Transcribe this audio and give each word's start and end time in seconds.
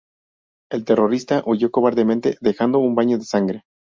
El 0.71 0.83
terrorista 0.83 1.43
huyo 1.45 1.69
cobardemente 1.69 2.35
dejando 2.41 2.79
un 2.79 2.95
baño 2.95 3.19
de 3.19 3.25
sangre 3.25 3.63